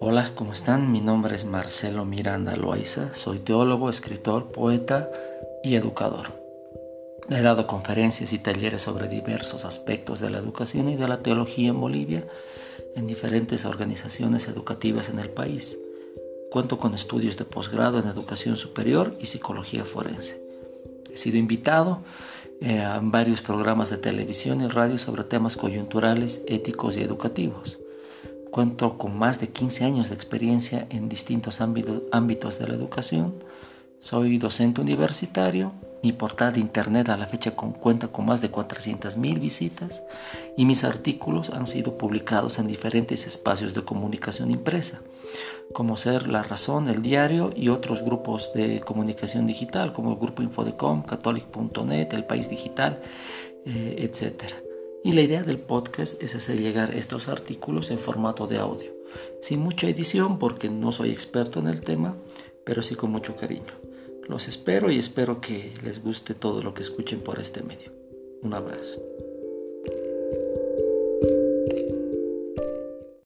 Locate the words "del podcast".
55.44-56.20